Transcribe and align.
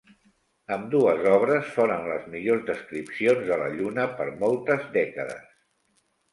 Ambdues 0.75 1.21
obres 1.31 1.69
foren 1.75 2.09
les 2.13 2.25
millors 2.37 2.65
descripcions 2.71 3.47
de 3.53 3.61
la 3.65 3.71
Lluna 3.77 4.09
per 4.19 4.29
moltes 4.43 4.93
dècades. 5.01 5.49